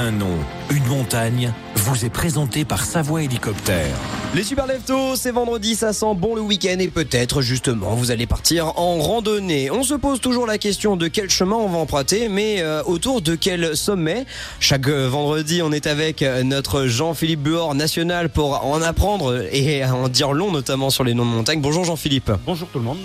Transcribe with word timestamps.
Un 0.00 0.12
nom, 0.12 0.38
une 0.70 0.86
montagne, 0.86 1.52
vous 1.74 2.06
est 2.06 2.08
présenté 2.08 2.64
par 2.64 2.86
Savoie 2.86 3.22
Hélicoptère. 3.24 3.98
Les 4.32 4.44
super 4.44 4.68
leftos, 4.68 5.16
c'est 5.16 5.32
vendredi, 5.32 5.74
ça 5.74 5.92
sent 5.92 6.14
bon 6.14 6.36
le 6.36 6.40
week-end 6.40 6.76
et 6.78 6.86
peut-être 6.86 7.42
justement 7.42 7.96
vous 7.96 8.12
allez 8.12 8.28
partir 8.28 8.78
en 8.78 8.98
randonnée. 9.00 9.72
On 9.72 9.82
se 9.82 9.94
pose 9.94 10.20
toujours 10.20 10.46
la 10.46 10.56
question 10.56 10.96
de 10.96 11.08
quel 11.08 11.28
chemin 11.28 11.56
on 11.56 11.66
va 11.66 11.78
emprunter, 11.78 12.28
mais 12.28 12.62
euh, 12.62 12.80
autour 12.84 13.22
de 13.22 13.34
quel 13.34 13.76
sommet. 13.76 14.26
Chaque 14.60 14.86
euh, 14.86 15.08
vendredi, 15.08 15.62
on 15.64 15.72
est 15.72 15.88
avec 15.88 16.22
euh, 16.22 16.44
notre 16.44 16.86
Jean-Philippe 16.86 17.40
Buor 17.40 17.74
national 17.74 18.28
pour 18.28 18.64
en 18.64 18.80
apprendre 18.82 19.44
et 19.50 19.84
en 19.84 20.08
dire 20.08 20.32
long, 20.32 20.52
notamment 20.52 20.90
sur 20.90 21.02
les 21.02 21.14
noms 21.14 21.26
de 21.26 21.30
montagnes. 21.30 21.60
Bonjour 21.60 21.82
Jean-Philippe. 21.82 22.30
Bonjour 22.46 22.68
tout 22.68 22.78
le 22.78 22.84
monde. 22.84 22.98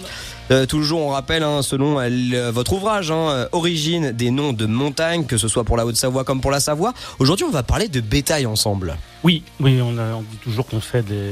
Euh, 0.51 0.67
toujours, 0.67 1.01
on 1.01 1.09
rappelle, 1.09 1.41
hein, 1.41 1.63
selon 1.63 1.99
euh, 1.99 2.51
votre 2.51 2.73
ouvrage, 2.73 3.09
hein, 3.09 3.47
Origine 3.51 4.11
des 4.11 4.29
noms 4.29 4.53
de 4.53 4.67
montagnes, 4.67 5.25
que 5.25 5.37
ce 5.37 5.47
soit 5.47 5.63
pour 5.63 5.75
la 5.75 5.87
Haute-Savoie 5.87 6.23
comme 6.23 6.39
pour 6.39 6.51
la 6.51 6.59
Savoie. 6.59 6.93
Aujourd'hui, 7.17 7.45
on 7.45 7.51
va 7.51 7.63
parler 7.63 7.87
de 7.87 7.99
bétail 7.99 8.45
ensemble. 8.45 8.95
Oui, 9.25 9.41
oui, 9.59 9.79
on, 9.81 9.97
a- 9.97 10.13
on 10.13 10.21
dit 10.21 10.37
toujours 10.37 10.67
qu'on 10.67 10.79
fait 10.81 11.01
des, 11.01 11.31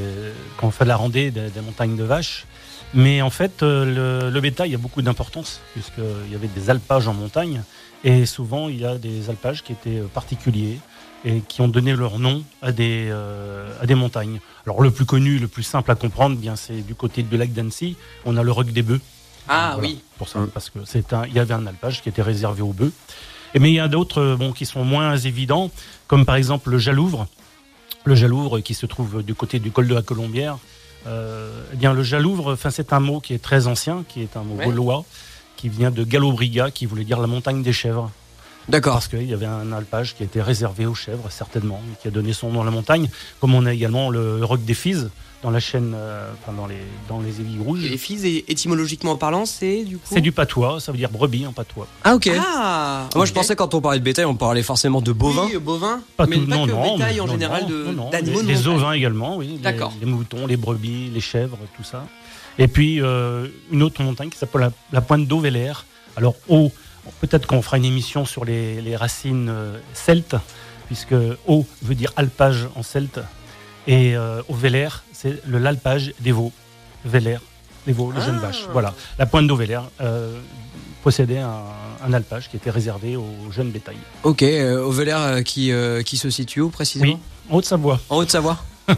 qu'on 0.56 0.70
fait 0.72 0.82
de 0.84 0.88
la 0.88 0.96
randée 0.96 1.30
des, 1.30 1.48
des 1.48 1.60
montagnes 1.60 1.96
de 1.96 2.02
vaches, 2.02 2.44
mais 2.92 3.22
en 3.22 3.30
fait, 3.30 3.62
euh, 3.62 3.84
le, 4.24 4.30
le 4.30 4.40
bétail 4.40 4.74
a 4.74 4.78
beaucoup 4.78 5.00
d'importance 5.00 5.60
puisqu'il 5.74 6.32
y 6.32 6.34
avait 6.34 6.48
des 6.48 6.70
alpages 6.70 7.06
en 7.06 7.14
montagne 7.14 7.62
et 8.02 8.26
souvent 8.26 8.68
il 8.68 8.80
y 8.80 8.84
a 8.84 8.96
des 8.98 9.30
alpages 9.30 9.62
qui 9.62 9.70
étaient 9.72 10.00
euh, 10.00 10.06
particuliers 10.12 10.78
et 11.24 11.40
qui 11.40 11.60
ont 11.60 11.68
donné 11.68 11.94
leur 11.94 12.18
nom 12.18 12.42
à 12.62 12.72
des, 12.72 13.06
euh, 13.10 13.70
à 13.80 13.86
des 13.86 13.94
montagnes. 13.94 14.40
Alors 14.66 14.82
le 14.82 14.90
plus 14.90 15.04
connu, 15.06 15.38
le 15.38 15.46
plus 15.48 15.62
simple 15.62 15.90
à 15.92 15.94
comprendre, 15.94 16.36
bien 16.36 16.56
c'est 16.56 16.82
du 16.82 16.96
côté 16.96 17.22
du 17.22 17.36
lac 17.36 17.52
d'Annecy, 17.52 17.96
on 18.24 18.36
a 18.36 18.42
le 18.42 18.50
roc 18.50 18.66
des 18.72 18.82
bœufs. 18.82 19.00
Ah 19.48 19.74
Voilà, 19.74 19.88
oui. 19.88 20.00
Pour 20.18 20.28
ça, 20.28 20.40
parce 20.52 20.68
que 20.68 20.80
c'est 20.84 21.12
un, 21.12 21.26
il 21.26 21.32
y 21.34 21.38
avait 21.38 21.54
un 21.54 21.66
alpage 21.66 22.02
qui 22.02 22.08
était 22.08 22.22
réservé 22.22 22.60
aux 22.62 22.72
bœufs. 22.72 22.92
Et 23.54 23.60
mais 23.60 23.70
il 23.70 23.74
y 23.74 23.80
a 23.80 23.86
d'autres 23.88 24.34
bon, 24.36 24.50
qui 24.52 24.66
sont 24.66 24.84
moins 24.84 25.16
évidents, 25.16 25.70
comme 26.08 26.24
par 26.24 26.34
exemple 26.34 26.70
le 26.70 26.78
jalouvre. 26.78 27.28
Le 28.04 28.14
jalouvre 28.14 28.60
qui 28.60 28.74
se 28.74 28.86
trouve 28.86 29.22
du 29.22 29.34
côté 29.34 29.58
du 29.58 29.70
col 29.70 29.88
de 29.88 29.94
la 29.94 30.02
Colombière. 30.02 30.58
Euh, 31.06 31.50
eh 31.72 31.76
bien, 31.76 31.92
le 31.92 32.02
jalouvre, 32.02 32.52
enfin, 32.52 32.70
c'est 32.70 32.92
un 32.92 33.00
mot 33.00 33.20
qui 33.20 33.34
est 33.34 33.42
très 33.42 33.66
ancien, 33.66 34.04
qui 34.08 34.22
est 34.22 34.36
un 34.36 34.42
mot 34.42 34.56
Ouais. 34.56 34.66
gaulois, 34.66 35.04
qui 35.56 35.68
vient 35.68 35.90
de 35.90 36.04
Galobriga, 36.04 36.70
qui 36.70 36.86
voulait 36.86 37.04
dire 37.04 37.20
la 37.20 37.26
montagne 37.26 37.62
des 37.62 37.72
chèvres. 37.72 38.10
D'accord. 38.68 38.94
Parce 38.94 39.08
qu'il 39.08 39.28
y 39.28 39.34
avait 39.34 39.46
un 39.46 39.72
alpage 39.72 40.14
qui 40.16 40.22
était 40.24 40.42
réservé 40.42 40.86
aux 40.86 40.94
chèvres, 40.94 41.26
certainement, 41.30 41.80
et 41.92 42.00
qui 42.02 42.08
a 42.08 42.10
donné 42.10 42.32
son 42.32 42.50
nom 42.50 42.62
à 42.62 42.64
la 42.64 42.70
montagne. 42.70 43.08
Comme 43.40 43.54
on 43.54 43.66
a 43.66 43.72
également 43.74 44.10
le 44.10 44.44
roc 44.44 44.64
des 44.64 44.74
Fises 44.74 45.10
dans 45.42 45.50
la 45.50 45.60
chaîne, 45.60 45.92
euh, 45.94 46.30
enfin, 46.42 46.54
dans 46.56 46.66
les, 46.66 46.78
dans 47.06 47.20
les 47.20 47.32
Rouges. 47.62 47.84
Et 47.84 47.90
les 47.90 47.98
filles, 47.98 48.26
é- 48.26 48.44
étymologiquement 48.50 49.16
parlant, 49.16 49.44
c'est 49.44 49.84
du 49.84 49.98
coup. 49.98 50.06
C'est 50.10 50.22
du 50.22 50.32
patois, 50.32 50.80
ça 50.80 50.90
veut 50.90 50.96
dire 50.96 51.10
brebis 51.10 51.46
en 51.46 51.52
patois. 51.52 51.86
Ah 52.02 52.14
ok. 52.14 52.30
Ah 52.38 53.06
Moi, 53.14 53.26
je 53.26 53.32
pensais 53.34 53.54
quand 53.54 53.74
on 53.74 53.82
parlait 53.82 53.98
de 53.98 54.04
bétail, 54.04 54.24
on 54.24 54.34
parlait 54.36 54.62
forcément 54.62 55.02
de 55.02 55.12
bovins. 55.12 55.44
Oui, 55.52 55.58
bovin. 55.58 56.00
Pas 56.16 56.24
mais 56.26 56.36
tout- 56.36 56.46
pas 56.46 56.56
non, 56.56 56.66
que 56.66 56.70
non, 56.70 56.96
bétail 56.96 57.14
mais- 57.16 57.20
en 57.20 57.26
non, 57.26 57.32
général 57.34 57.66
d'animaux 58.10 58.42
de 58.42 58.48
Les, 58.48 58.66
ovins 58.68 58.92
également, 58.92 59.36
oui. 59.36 59.48
Les- 59.48 59.58
D'accord. 59.58 59.92
Les, 60.00 60.06
moutons, 60.06 60.46
les 60.46 60.56
brebis, 60.56 61.10
les 61.12 61.20
chèvres, 61.20 61.58
tout 61.76 61.84
ça. 61.84 62.06
Et 62.58 62.66
puis 62.66 63.02
euh, 63.02 63.46
une 63.70 63.82
autre 63.82 64.02
montagne 64.02 64.30
qui 64.30 64.38
s'appelle 64.38 64.62
la, 64.62 64.72
la 64.92 65.00
pointe 65.02 65.26
d'Auvélaire. 65.26 65.84
Alors, 66.16 66.36
eau, 66.48 66.72
peut-être 67.20 67.46
qu'on 67.46 67.62
fera 67.62 67.76
une 67.76 67.84
émission 67.84 68.24
sur 68.24 68.44
les, 68.44 68.80
les 68.80 68.96
racines 68.96 69.48
euh, 69.48 69.78
celtes, 69.94 70.36
puisque 70.86 71.14
eau 71.46 71.66
veut 71.82 71.94
dire 71.94 72.12
alpage 72.16 72.68
en 72.74 72.82
celte. 72.82 73.20
Et 73.86 74.16
euh, 74.16 74.42
Auvélaire, 74.48 75.04
c'est 75.12 75.44
le 75.46 75.58
l'alpage 75.58 76.12
des 76.20 76.32
veaux. 76.32 76.52
Vélaire, 77.04 77.40
les 77.86 77.92
veaux, 77.92 78.10
les 78.12 78.20
jeunes 78.22 78.38
Ah. 78.42 78.46
vaches. 78.46 78.64
Voilà. 78.72 78.94
La 79.18 79.26
pointe 79.26 79.46
d'Auvélaire 79.46 79.84
euh, 80.00 80.38
possédait 81.02 81.38
un, 81.40 81.60
un 82.02 82.12
alpage 82.14 82.48
qui 82.48 82.56
était 82.56 82.70
réservé 82.70 83.16
aux 83.16 83.50
jeunes 83.50 83.70
bétails. 83.70 83.98
Ok, 84.22 84.42
euh, 84.42 84.82
Auvélaire 84.82 85.20
euh, 85.20 85.42
qui, 85.42 85.70
euh, 85.70 86.02
qui 86.02 86.16
se 86.16 86.30
situe 86.30 86.62
où 86.62 86.70
précisément? 86.70 87.12
Oui, 87.12 87.18
en 87.50 87.56
Haute-Savoie. 87.58 88.00
En 88.08 88.16
Haute-Savoie? 88.16 88.58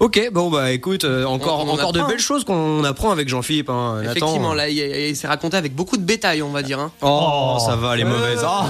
Ok, 0.00 0.30
bon 0.32 0.48
bah 0.48 0.72
écoute, 0.72 1.04
euh, 1.04 1.26
encore, 1.26 1.60
On- 1.60 1.66
on 1.68 1.70
en 1.72 1.74
encore 1.74 1.92
de 1.92 2.00
belles 2.00 2.18
choses 2.20 2.42
qu'on 2.44 2.82
apprend 2.84 3.10
avec 3.10 3.28
Jean-Philippe. 3.28 3.68
Hein, 3.68 3.96
Nathan. 4.02 4.10
Effectivement, 4.12 4.54
là, 4.54 4.70
il, 4.70 4.78
il 4.78 5.14
s'est 5.14 5.26
raconté 5.26 5.58
avec 5.58 5.74
beaucoup 5.74 5.98
de 5.98 6.02
bétail, 6.02 6.42
on 6.42 6.48
va 6.48 6.62
dire. 6.62 6.78
hein. 6.80 6.90
Oh, 7.02 7.56
Oh. 7.56 7.58
ça 7.66 7.76
va, 7.76 7.96
les 7.96 8.04
Euh, 8.04 8.06
mauvaises. 8.08 8.40
Ah, 8.42 8.66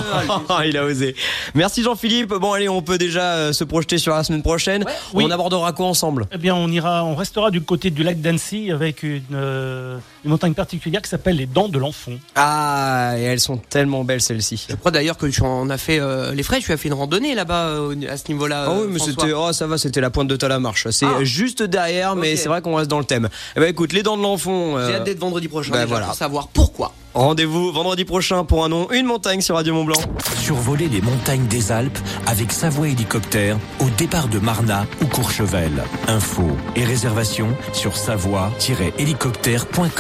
il 0.67 0.77
a 0.77 0.85
osé. 0.85 1.15
Merci 1.55 1.85
Jean-Philippe. 1.85 2.31
Bon, 2.35 2.53
allez, 2.53 2.69
on 2.69 2.83
peut 2.83 2.99
déjà 2.99 3.35
euh, 3.35 3.53
se 3.53 3.63
projeter 3.63 3.99
sur 3.99 4.13
la 4.13 4.25
semaine 4.25 4.43
prochaine. 4.43 4.85
Oui. 5.15 5.25
On 5.25 5.31
abordera 5.31 5.73
quoi 5.73 5.87
ensemble? 5.87 6.27
Eh 6.33 6.37
bien, 6.39 6.55
on 6.57 6.67
ira, 6.69 7.05
on 7.05 7.15
restera 7.15 7.53
du 7.53 7.61
côté 7.61 7.91
du 7.91 8.03
lac 8.03 8.21
d'Annecy 8.21 8.73
avec 8.73 9.05
une, 9.05 9.23
euh, 9.33 9.99
une 10.25 10.31
montagne 10.33 10.55
particulière 10.55 11.01
qui 11.01 11.11
s'appelle 11.11 11.37
les 11.37 11.47
Dents 11.47 11.69
de 11.69 11.79
l'Enfant. 11.79 12.11
Ah, 12.35 13.13
et 13.17 13.23
elles 13.23 13.39
sont 13.39 13.57
tellement 13.57 14.03
belles 14.03 14.21
celles-ci. 14.21 14.67
Je 14.69 14.75
crois 14.75 14.91
d'ailleurs 14.91 15.17
que 15.17 15.27
tu 15.27 15.43
en 15.43 15.71
as 15.71 15.79
fait 15.79 16.01
euh, 16.01 16.33
les 16.35 16.43
frais, 16.43 16.59
tu 16.59 16.73
as 16.73 16.77
fait 16.77 16.89
une 16.89 16.95
randonnée 16.95 17.37
là-bas 17.37 17.67
euh, 17.67 17.95
à 18.11 18.17
ce 18.17 18.25
niveau-là. 18.29 18.65
Ah 18.67 18.73
oui, 18.81 18.89
mais 18.91 18.99
c'était, 18.99 19.33
oh, 19.33 19.53
ça 19.53 19.69
va, 19.69 19.79
c'était 19.79 20.01
la 20.01 20.11
pointe 20.11 20.27
de 20.27 20.35
Talamarche. 20.35 20.89
C'est 20.91 21.07
Ah. 21.07 21.20
Juste 21.25 21.63
derrière, 21.63 22.17
mais 22.17 22.37
c'est 22.37 22.49
vrai 22.49 22.63
qu'on 22.63 22.75
reste 22.75 22.91
dans 22.91 22.99
le 22.99 23.05
thème. 23.05 23.29
Eh 23.57 23.61
ben, 23.61 23.69
écoute, 23.69 23.93
les 23.93 24.03
dents 24.03 24.17
de 24.17 24.23
l'enfant. 24.23 24.77
euh, 24.77 24.89
J'ai 24.89 24.95
hâte 24.97 25.05
d'être 25.05 25.19
vendredi 25.19 25.49
prochain 25.49 25.71
bah, 25.73 25.79
déjà 25.79 25.87
voilà. 25.89 26.07
pour 26.07 26.15
savoir 26.15 26.49
pourquoi. 26.49 26.93
Rendez-vous 27.13 27.73
vendredi 27.73 28.05
prochain 28.05 28.45
pour 28.45 28.65
un 28.65 28.69
nom, 28.69 28.89
une 28.93 29.05
montagne 29.07 29.41
sur 29.41 29.57
Radio 29.57 29.75
Mont 29.75 29.83
Blanc. 29.85 30.01
Survoler 30.37 30.89
les 30.89 31.01
montagnes 31.01 31.47
des 31.49 31.73
Alpes 31.73 31.99
avec 32.29 32.53
Savoie 32.53 32.89
Hélicoptère 32.89 33.57
au 33.81 33.87
départ 33.99 34.29
de 34.29 34.39
Marna 34.39 34.87
ou 35.03 35.07
Courchevel. 35.07 35.73
Infos 36.07 36.57
et 36.77 36.85
réservations 36.85 37.49
sur 37.73 37.97
savoie-hélicoptère.com. 37.97 39.91